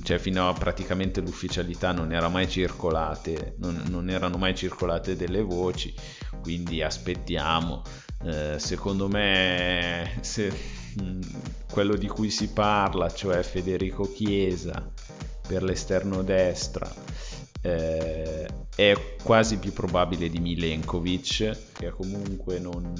[0.04, 5.42] cioè fino a praticamente l'ufficialità non era mai circolate non, non erano mai circolate delle
[5.42, 5.92] voci
[6.40, 7.82] quindi aspettiamo
[8.24, 10.52] eh, secondo me se,
[10.94, 11.20] mh, mm,
[11.72, 14.88] quello di cui si parla cioè Federico Chiesa
[15.44, 16.88] per l'esterno destra
[17.66, 22.94] eh, è quasi più probabile di Milenkovic che comunque non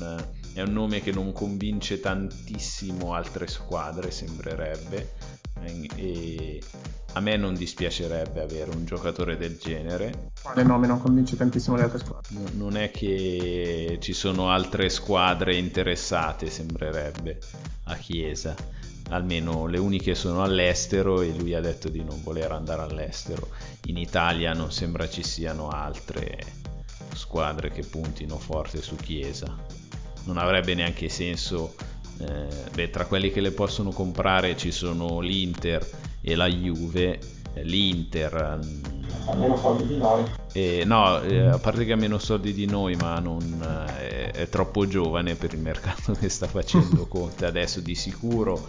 [0.55, 5.13] è un nome che non convince tantissimo altre squadre, sembrerebbe,
[5.97, 6.61] e
[7.13, 10.31] a me non dispiacerebbe avere un giocatore del genere.
[10.43, 12.35] Quale nome non convince tantissimo le altre squadre?
[12.55, 17.39] non è che ci sono altre squadre interessate, sembrerebbe,
[17.85, 18.55] a Chiesa.
[19.11, 23.49] Almeno le uniche sono all'estero e lui ha detto di non voler andare all'estero.
[23.87, 26.39] In Italia non sembra ci siano altre
[27.15, 29.77] squadre che puntino forte su Chiesa
[30.27, 31.75] non avrebbe neanche senso.
[32.19, 35.87] Eh, beh, tra quelli che le possono comprare ci sono l'Inter
[36.21, 37.19] e la Juve.
[37.55, 40.25] L'Inter mm, ha meno soldi di noi.
[40.57, 43.43] Eh, no, eh, a parte che ha meno soldi di noi, ma non,
[43.99, 47.81] eh, è troppo giovane per il mercato che sta facendo Conte adesso.
[47.81, 48.67] Di sicuro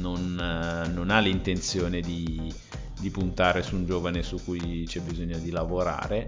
[0.00, 2.52] non, eh, non ha l'intenzione di,
[2.98, 6.26] di puntare su un giovane su cui c'è bisogno di lavorare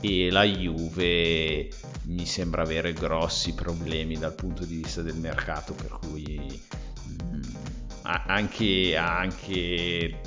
[0.00, 1.68] e la Juve
[2.04, 6.58] mi sembra avere grossi problemi dal punto di vista del mercato per cui
[7.04, 7.42] mh, mm,
[8.04, 10.20] anche, anche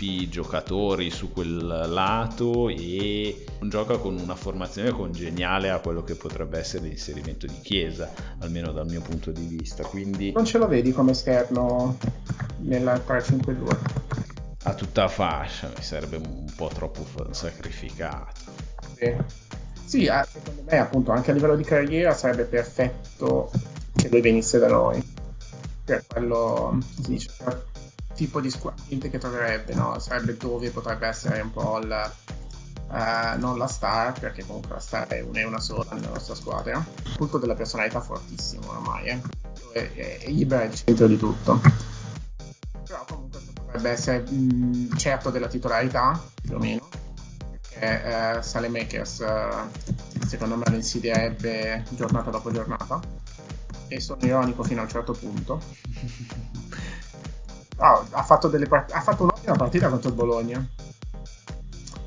[0.00, 6.58] troppi giocatori su quel lato e gioca con una formazione congeniale a quello che potrebbe
[6.58, 10.92] essere l'inserimento di Chiesa almeno dal mio punto di vista quindi non ce lo vedi
[10.92, 11.98] come esterno
[12.60, 13.76] nella 3-5-2
[14.62, 18.40] a tutta fascia mi sarebbe un po' troppo sacrificato.
[18.94, 19.14] Sì,
[19.84, 23.50] sì secondo me appunto anche a livello di carriera sarebbe perfetto
[23.94, 25.02] che lui venisse da noi.
[25.82, 27.30] Per quello si dice
[28.20, 29.98] tipo di squadra che troverebbe no?
[29.98, 32.12] sarebbe dove potrebbe essere un po' il
[32.90, 36.34] Uh, non la star, perché comunque la star è una e una sola nella nostra
[36.34, 36.84] squadra.
[37.04, 39.20] Il punto della personalità fortissimo ormai, eh.
[39.72, 41.60] è, è, è libera il centro di tutto.
[42.84, 46.88] Però comunque potrebbe essere mh, certo della titolarità, più o meno,
[47.48, 53.00] perché eh, Salemakers eh, secondo me lo insidierebbe giornata dopo giornata
[53.86, 55.60] e sono ironico fino a un certo punto.
[57.80, 60.68] Oh, ha, fatto part- ha fatto un'ottima partita contro il Bologna.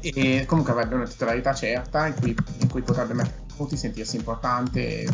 [0.01, 5.07] E comunque avrebbe una titolarità certa in cui, in cui potrebbe mettere punti, sentirsi importante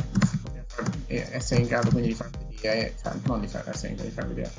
[1.07, 4.09] e essere in grado quindi di far vedere, cioè non di far essere in grado
[4.09, 4.51] di far vedere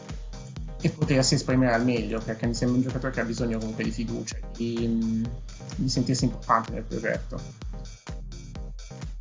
[0.82, 3.90] e potersi esprimere al meglio perché mi sembra un giocatore che ha bisogno comunque di
[3.90, 5.28] fiducia di,
[5.76, 7.38] di sentirsi importante nel progetto.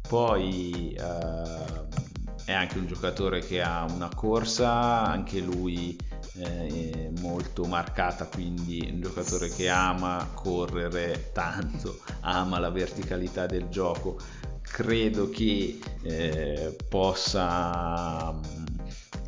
[0.08, 1.88] Poi eh,
[2.46, 5.98] è anche un giocatore che ha una corsa anche lui
[6.40, 14.18] eh, molto marcata quindi un giocatore che ama correre tanto ama la verticalità del gioco
[14.62, 18.40] credo che eh, possa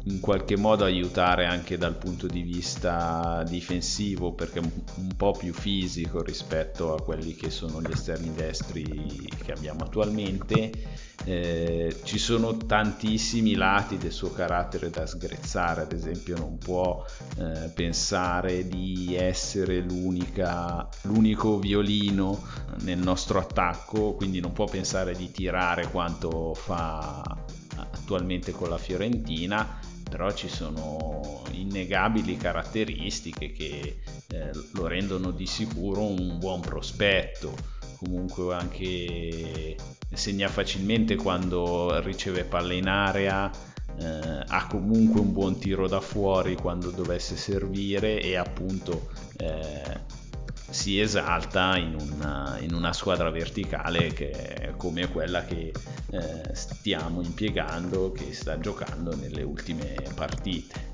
[0.05, 6.23] in qualche modo aiutare anche dal punto di vista difensivo perché un po' più fisico
[6.23, 11.09] rispetto a quelli che sono gli esterni destri che abbiamo attualmente.
[11.23, 17.05] Eh, ci sono tantissimi lati del suo carattere da sgrezzare ad esempio non può
[17.37, 22.43] eh, pensare di essere l'unico violino
[22.79, 27.21] nel nostro attacco quindi non può pensare di tirare quanto fa
[27.75, 29.79] attualmente con la Fiorentina
[30.11, 37.55] però ci sono innegabili caratteristiche che eh, lo rendono di sicuro un buon prospetto.
[37.95, 39.77] Comunque anche
[40.13, 43.49] segna facilmente quando riceve palle in area
[43.97, 50.19] eh, ha comunque un buon tiro da fuori quando dovesse servire e appunto eh,
[50.71, 55.73] si esalta in una, in una, squadra verticale che come quella che
[56.11, 60.89] eh, stiamo impiegando, che sta giocando nelle ultime partite.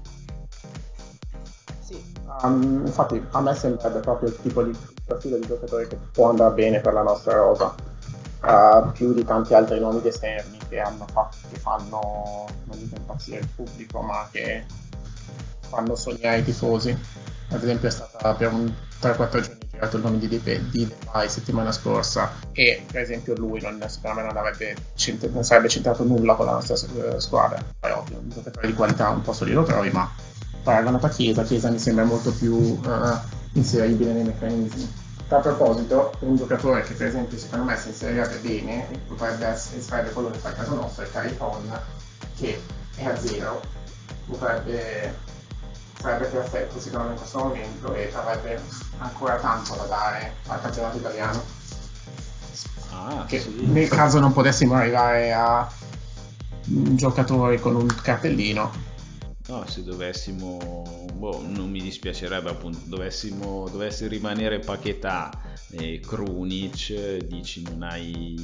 [1.79, 2.03] Sì,
[2.41, 4.75] um, infatti a me sembra proprio il tipo di
[5.05, 7.73] profilo di giocatore che può andare bene per la nostra rosa,
[8.41, 10.81] uh, più di tanti altri nomi esterni che,
[11.13, 14.65] fatto, che fanno, non dico impazzire il pubblico, ma che
[15.69, 16.97] fanno sognare i tifosi.
[17.49, 20.91] Ad esempio è stata per un 3-4 giorni girato il nome di Depay, di
[21.27, 24.75] settimana scorsa e per esempio lui non, secondo me non, avrebbe,
[25.31, 26.75] non sarebbe centrato nulla con la nostra
[27.19, 27.63] squadra.
[27.79, 30.11] Poi ovvio, un giocatore di qualità un po' solido trovi, ma
[30.63, 33.17] paragonato a Chiesa, Chiesa mi sembra molto più uh,
[33.53, 35.05] inseribile nei meccanismi.
[35.29, 40.11] A proposito, un giocatore che per esempio secondo me si inserirebbe bene potrebbe essere, sarebbe
[40.11, 41.79] quello che fa il caso nostro è Caricon
[42.37, 42.61] che
[42.95, 43.61] è a zero
[44.25, 45.13] potrebbe
[45.99, 48.61] sarebbe perfetto secondo me in questo momento e avrebbe
[48.99, 51.43] ancora tanto da dare al campionato italiano.
[52.91, 53.65] Ah, che sì.
[53.65, 55.69] nel caso non potessimo arrivare a
[56.67, 58.85] un giocatore con un cartellino.
[59.47, 65.31] No, se dovessimo, boh, non mi dispiacerebbe appunto, dovessimo, dovesse rimanere Paquetà
[65.71, 68.35] e Krunic, dici non hai,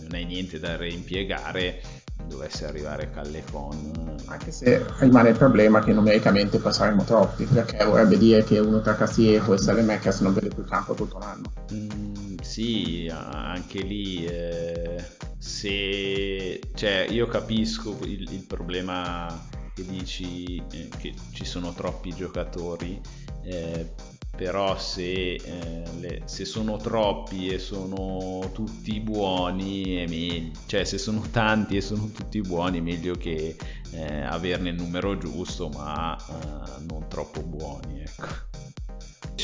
[0.00, 1.80] non hai niente da reimpiegare,
[2.26, 4.16] dovesse arrivare Callecon.
[4.26, 8.80] Anche se rimane il problema che numericamente poi saremmo troppi, perché vorrebbe dire che uno
[8.80, 11.52] tra Cassiero e Salemecas non vede più campo tutto l'anno.
[11.72, 15.04] Mm, sì, anche lì eh,
[15.38, 16.60] se...
[16.74, 23.00] cioè io capisco il, il problema che dici eh, che ci sono troppi giocatori,
[23.44, 23.92] eh,
[24.36, 30.98] però se, eh, le, se, sono troppi e sono tutti buoni è meglio, cioè se
[30.98, 33.56] sono tanti e sono tutti buoni è meglio che
[33.90, 38.00] eh, averne il numero giusto ma eh, non troppo buoni.
[38.00, 38.48] Ecco.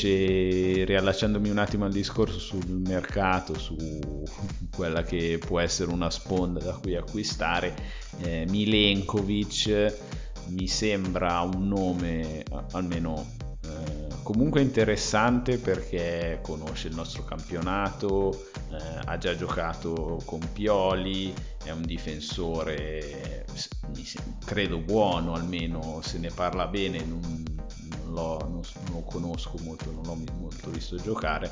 [0.01, 3.75] riallacciandomi un attimo al discorso sul mercato, su
[4.75, 7.75] quella che può essere una sponda da cui acquistare,
[8.21, 9.95] eh, Milenkovic
[10.49, 13.46] mi sembra un nome almeno
[14.27, 21.83] comunque interessante perché conosce il nostro campionato, eh, ha già giocato con Pioli, è un
[21.83, 23.45] difensore
[24.43, 27.45] credo buono almeno se ne parla bene, non,
[28.03, 28.61] non, non, non
[28.91, 31.49] lo, conosco molto, non l'ho molto visto giocare,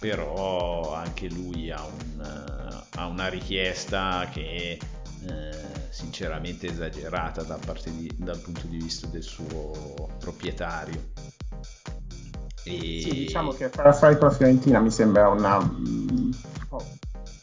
[0.00, 4.80] però anche lui ha, un, ha una richiesta che
[5.28, 5.60] eh,
[5.90, 11.37] sinceramente esagerata da di, dal punto di vista del suo proprietario.
[12.68, 13.00] E...
[13.02, 16.30] Sì, diciamo che affari con la Fiorentina mi sembra una mm,
[16.68, 16.84] po-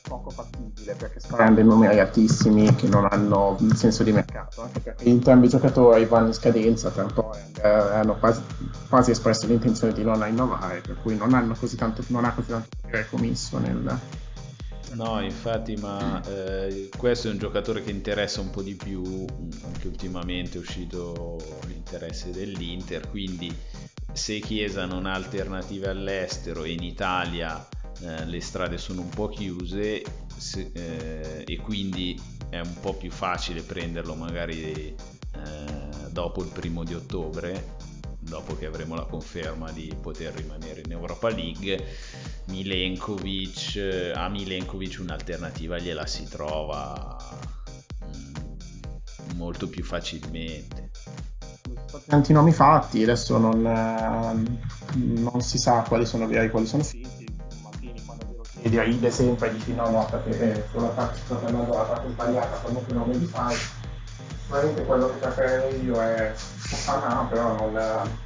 [0.07, 5.05] poco fattibile perché sta prendendo numeri altissimi che non hanno senso di mercato, anche perché
[5.05, 8.41] entrambi i giocatori vanno in scadenza tra un po' e hanno quasi,
[8.87, 12.49] quasi, espresso l'intenzione di non innovare, per cui non hanno così tanto, non ha così
[12.49, 13.99] tanto potere commesso nel,
[14.95, 19.25] No, infatti, ma eh, questo è un giocatore che interessa un po' di più,
[19.63, 21.37] anche ultimamente è uscito
[21.67, 23.53] l'interesse dell'Inter, quindi
[24.13, 27.67] se Chiesa non ha alternative all'estero e in Italia
[27.99, 30.01] eh, le strade sono un po' chiuse
[30.37, 32.17] se, eh, e quindi
[32.49, 34.95] è un po' più facile prenderlo magari eh,
[36.09, 37.75] dopo il primo di ottobre,
[38.19, 41.85] dopo che avremo la conferma di poter rimanere in Europa League,
[42.47, 47.17] Milenkovic, a Milenkovic un'alternativa gliela si trova
[48.05, 50.91] mm, molto più facilmente.
[52.07, 56.83] Tanti nomi fatti, adesso non, eh, non si sa quali sono veri e quali sono
[56.83, 57.25] finti.
[57.63, 58.43] Martini quando glielo
[58.83, 63.15] chiedi sempre dici no, no, perché sulla parte, sto prendendo la parte sbagliata, qualunque nome
[63.15, 63.55] li fai.
[64.41, 68.23] Sicuramente quello che preferirei io è Fofana, però non...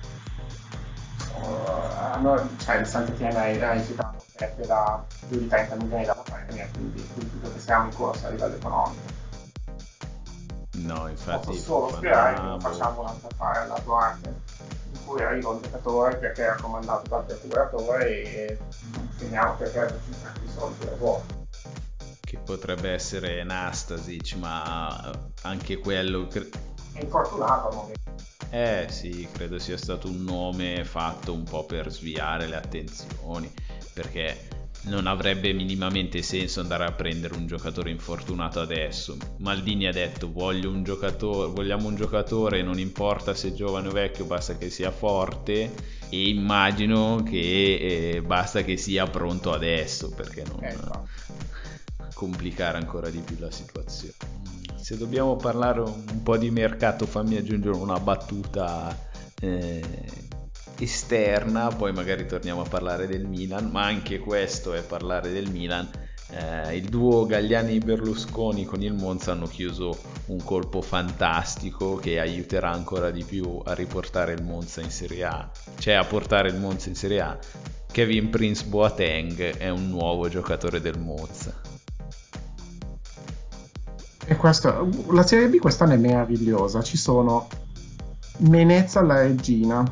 [1.41, 6.69] Uh, no, cioè il Sant'Etienne ha rifiutato perché da più di 30 milioni da Premier,
[6.71, 9.17] quindi dubito che siamo in corsa a livello economico.
[10.73, 11.47] No, infatti...
[11.47, 14.41] Posso solo sperare che non facciamo un'altra fare alla Duarte,
[14.91, 18.57] in cui arriva un giocatore perché è raccomandato dal procuratore e
[19.17, 19.99] finiamo perché
[20.43, 21.37] i soldi da vuoto
[22.29, 25.11] che potrebbe essere Nastasic, ma
[25.41, 26.27] anche quello...
[26.29, 27.99] È infortunato al momento.
[28.51, 33.51] Eh sì, credo sia stato un nome fatto un po' per sviare le attenzioni,
[33.93, 34.47] perché
[34.83, 39.17] non avrebbe minimamente senso andare a prendere un giocatore infortunato adesso.
[39.37, 43.91] Maldini ha detto voglio un giocatore, vogliamo un giocatore, non importa se è giovane o
[43.91, 45.71] vecchio, basta che sia forte
[46.09, 50.63] e immagino che eh, basta che sia pronto adesso perché non...
[50.63, 50.77] Eh,
[52.13, 54.58] complicare ancora di più la situazione.
[54.89, 59.09] Se dobbiamo parlare un po' di mercato, fammi aggiungere una battuta
[59.39, 59.83] eh,
[60.79, 65.87] esterna, poi magari torniamo a parlare del Milan, ma anche questo è parlare del Milan.
[66.31, 69.95] Eh, il duo Gagliani-Berlusconi con il Monza hanno chiuso
[70.29, 75.51] un colpo fantastico che aiuterà ancora di più a riportare il Monza in Serie A,
[75.77, 77.37] cioè a portare il Monza in Serie A.
[77.91, 81.78] Kevin Prince Boateng è un nuovo giocatore del Monza.
[84.29, 87.47] E questo, la Serie B quest'anno è meravigliosa, ci sono
[88.37, 89.83] Menezza alla Regina,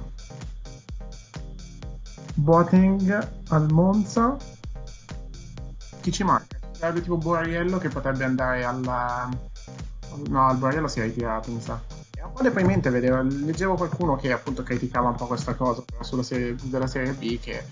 [2.36, 4.38] Boateng al Monza,
[6.02, 6.60] chi ci manca?
[6.70, 9.28] Sarebbe tipo Borriello che potrebbe andare alla...
[10.28, 11.82] No, al Borriello si è ritirato, mi sa.
[12.12, 16.22] È un po' deprimente vedere, leggevo qualcuno che appunto criticava un po' questa cosa sulla
[16.22, 17.64] serie, della Serie B che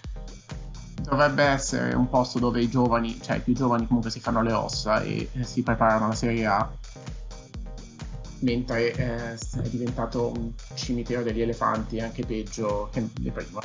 [1.09, 4.53] dovrebbe essere un posto dove i giovani, cioè i più giovani comunque si fanno le
[4.53, 6.71] ossa e, si preparano alla Serie A.
[8.39, 13.01] Mentre eh, è diventato un cimitero degli elefanti anche peggio che
[13.31, 13.61] prima.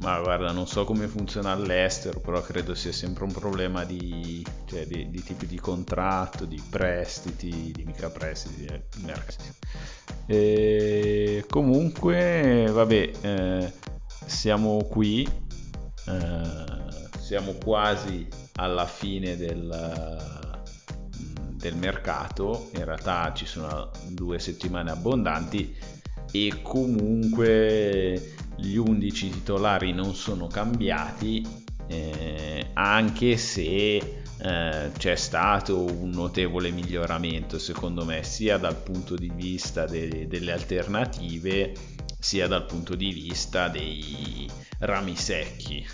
[0.00, 4.86] Ma guarda, non so come funziona all'estero, però credo sia sempre un problema di, cioè,
[4.86, 9.50] di, di tipi di contratto, di prestiti, di mica prestiti, di mercati.
[10.26, 13.72] E comunque, vabbè, eh,
[14.26, 15.26] siamo qui,
[16.06, 18.26] eh, siamo quasi
[18.56, 20.16] alla fine del,
[21.52, 25.74] del mercato, in realtà ci sono due settimane abbondanti
[26.30, 31.46] e comunque gli 11 titolari non sono cambiati,
[31.88, 33.96] eh, anche se
[34.38, 40.52] eh, c'è stato un notevole miglioramento secondo me sia dal punto di vista de- delle
[40.52, 41.72] alternative
[42.18, 44.50] sia dal punto di vista dei
[44.80, 45.86] rami secchi.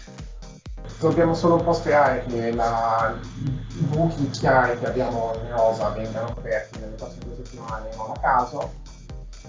[0.99, 3.15] Dobbiamo solo un po' sperare che la...
[3.45, 8.19] i buchi chiari che abbiamo in rosa vengano coperti nelle prossime due settimane non a
[8.21, 8.73] caso.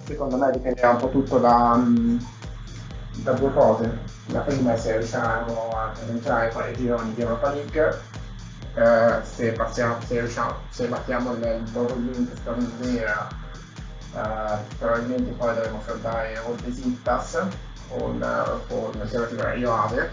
[0.06, 1.82] Secondo me dipenderà un po' tutto da,
[3.18, 4.00] da due cose.
[4.28, 5.92] La prima è se riusciamo a
[6.52, 8.00] poi ai gironi di Europa League,
[8.76, 13.42] eh, se, passiamo, se, riusciamo, se battiamo il loro link statunitense,
[14.16, 17.46] eh, probabilmente poi dovremo affrontare o Besiktas
[17.90, 20.12] o il Serratore Ioave.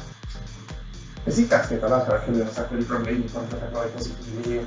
[1.24, 4.66] Besiktas che tra l'altro ha anche un sacco di problemi con giocatori positivi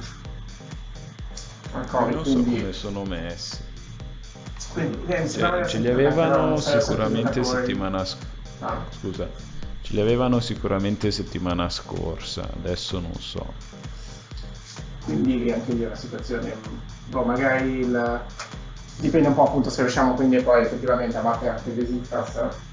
[1.73, 2.13] al Covid.
[2.13, 2.59] Non so quindi...
[2.59, 3.71] come sono messi.
[4.73, 8.31] Quindi, eh, cioè, ce li avevano sicuramente settimana scorsa.
[8.59, 8.86] Ah.
[8.89, 9.29] Scusa,
[9.81, 13.53] ce li avevano sicuramente settimana scorsa, adesso non so.
[15.03, 16.55] Quindi anche lì è una situazione,
[17.09, 18.21] boh, magari il,
[18.97, 22.01] dipende un po' appunto se riusciamo quindi poi effettivamente a battere anche il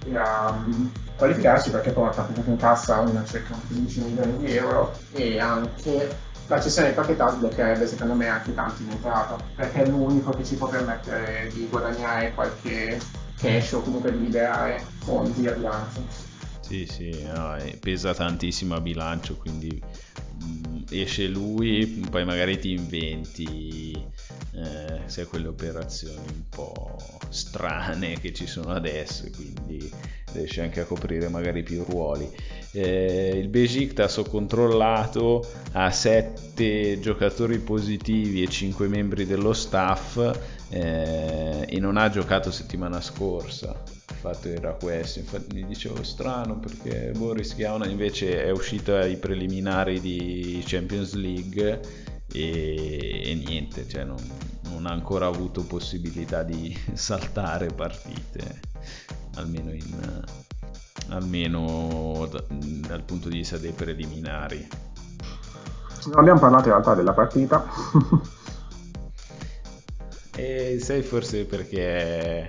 [0.06, 5.38] e a um, qualificarci perché porta in cassa una circa 15 milioni di euro e
[5.38, 10.30] anche la cessione di proprietà sbloccherebbe secondo me anche tanti in entrata, perché è l'unico
[10.32, 12.98] che ci può permettere di guadagnare qualche
[13.38, 16.04] cash o comunque di liberare fondi a bilancio.
[16.60, 24.06] Sì, sì, no, pesa tantissimo a bilancio, quindi mh, esce lui, poi magari ti inventi
[24.62, 26.96] eh, sai, quelle operazioni un po'
[27.28, 29.90] strane che ci sono adesso, quindi
[30.32, 32.30] riesce anche a coprire magari più ruoli.
[32.72, 40.18] Eh, il Besiktas ho controllato ha 7 giocatori positivi e 5 membri dello staff.
[40.72, 43.82] Eh, e non ha giocato settimana scorsa.
[44.08, 45.18] Il fatto era questo.
[45.18, 51.80] Infatti mi dicevo strano perché Boris Chiauna invece è uscito ai preliminari di Champions League
[52.32, 54.18] e, e niente cioè non,
[54.80, 58.60] non ha ancora avuto possibilità di saltare partite
[59.36, 60.24] almeno in
[61.10, 64.64] almeno da, dal punto di vista dei preliminari.
[66.06, 67.66] Non abbiamo parlato in realtà della partita.
[70.36, 72.48] e sai forse perché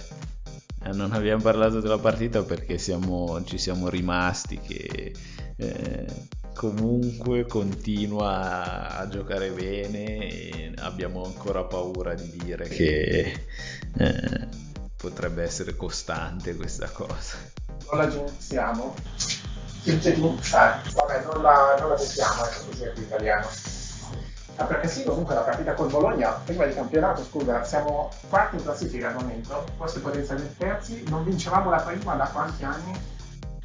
[0.84, 5.16] eh, non abbiamo parlato della partita perché siamo, ci siamo rimasti che
[5.56, 13.46] eh, comunque continua a giocare bene e abbiamo ancora paura di dire che
[13.98, 14.48] eh,
[14.96, 17.38] potrebbe essere costante questa cosa
[17.92, 18.96] non la giudiziamo.
[19.84, 23.48] Cioè, vabbè, non la, non la mettiamo, ecco così è più italiano.
[24.58, 28.64] Ah, perché sì, comunque la partita col Bologna, prima di campionato, scusa, siamo quarti in
[28.64, 33.00] classifica al momento, forse potenzialmente terzi, non vincevamo la prima da quanti anni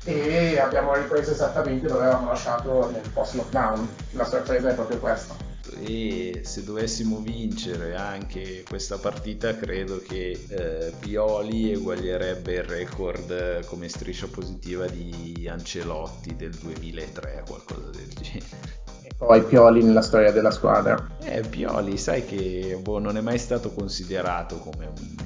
[0.06, 3.88] e abbiamo ripreso esattamente dove avevamo lasciato nel post lockdown.
[4.12, 5.46] La sorpresa è proprio questa
[5.80, 13.88] e se dovessimo vincere anche questa partita credo che eh, Pioli eguaglierebbe il record come
[13.88, 18.84] striscia positiva di Ancelotti del 2003 qualcosa del genere
[19.16, 21.08] poi Pioli nella storia della squadra.
[21.22, 25.16] Eh, Pioli, sai che boh, non è mai stato considerato come un,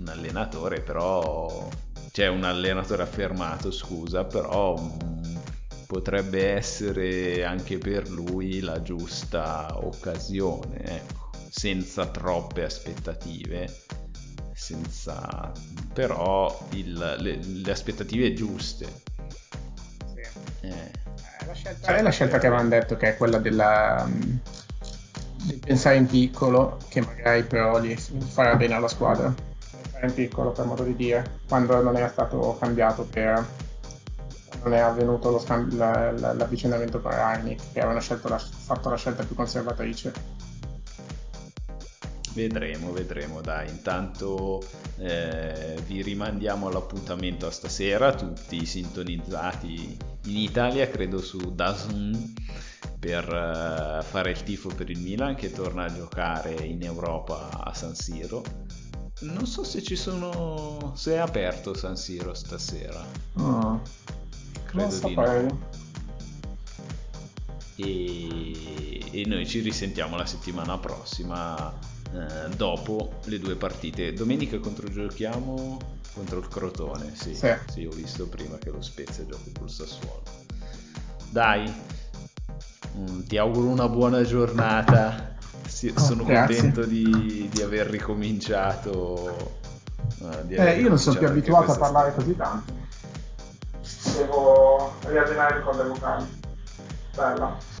[0.00, 1.66] un allenatore, però
[2.12, 5.40] cioè un allenatore affermato, scusa, però um,
[5.86, 13.66] potrebbe essere anche per lui la giusta occasione, ecco, senza troppe aspettative,
[14.52, 15.50] senza
[15.94, 18.86] però il, le, le, aspettative giuste.
[20.60, 20.66] Sì.
[20.66, 20.90] Eh.
[21.46, 24.38] La scelta, è la scelta che avevano detto che è quella della, um,
[25.44, 29.50] di pensare in piccolo, che magari però gli farà bene alla squadra.
[30.02, 33.46] In piccolo, per modo di dire, quando non era stato cambiato per
[34.64, 38.96] non è avvenuto lo scambio, la, la, l'avvicinamento per Reinik, che avevano la, fatto la
[38.96, 40.12] scelta più conservatrice.
[42.34, 43.68] Vedremo, vedremo, dai.
[43.68, 44.62] Intanto
[44.98, 49.96] eh, vi rimandiamo all'appuntamento a stasera, tutti sintonizzati
[50.26, 52.34] in Italia, credo su DAZN,
[52.98, 57.74] per uh, fare il tifo per il Milan che torna a giocare in Europa a
[57.74, 58.42] San Siro.
[59.22, 60.92] Non so se ci sono.
[60.96, 63.04] se è aperto San Siro stasera.
[63.34, 63.80] Oh,
[64.64, 65.70] credo di no.
[67.76, 71.72] E, e noi ci risentiamo la settimana prossima
[72.12, 74.12] eh, dopo le due partite.
[74.12, 75.78] Domenica contro giochiamo
[76.12, 77.48] contro il Crotone, sì, sì.
[77.68, 80.22] sì, ho visto prima che lo Spezia gioca col Sassuolo.
[81.30, 81.72] Dai,
[82.96, 85.36] mm, ti auguro una buona giornata.
[85.66, 86.56] Sì, oh, sono grazie.
[86.60, 89.60] contento di, di, aver ricominciato.
[90.18, 92.26] Uh, di aver eh, io non sono più abituato a parlare storia.
[92.26, 92.80] così tanto.
[94.16, 96.40] Devo riallenare le corde vocali.
[97.14, 97.71] Bella.